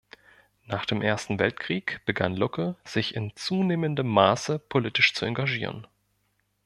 Nach 0.65 0.85
dem 0.87 1.03
Ersten 1.03 1.37
Weltkrieg 1.37 2.01
begann 2.07 2.35
Lucke 2.35 2.75
sich 2.83 3.13
in 3.13 3.35
zunehmendem 3.35 4.07
Maße 4.07 4.57
politisch 4.57 5.13
zu 5.13 5.25
engagieren. 5.25 5.85